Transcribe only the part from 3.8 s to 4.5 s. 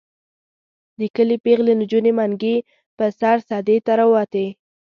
ته راوتې.